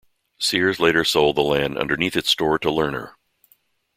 Sears 0.39 0.79
later 0.79 1.03
sold 1.03 1.35
the 1.35 1.43
land 1.43 1.77
underneath 1.77 2.15
its 2.15 2.31
store 2.31 2.57
to 2.57 2.69
Lerner. 2.69 3.11